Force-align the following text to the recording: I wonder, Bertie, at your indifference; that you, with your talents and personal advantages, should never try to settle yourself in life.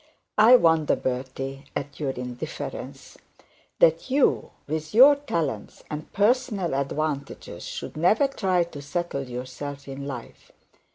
I 0.39 0.55
wonder, 0.55 0.95
Bertie, 0.95 1.65
at 1.75 1.99
your 1.99 2.09
indifference; 2.09 3.19
that 3.77 4.09
you, 4.09 4.49
with 4.65 4.95
your 4.95 5.15
talents 5.15 5.83
and 5.91 6.11
personal 6.11 6.73
advantages, 6.73 7.61
should 7.65 7.95
never 7.95 8.25
try 8.27 8.63
to 8.63 8.81
settle 8.81 9.29
yourself 9.29 9.87
in 9.87 10.07
life. 10.07 10.51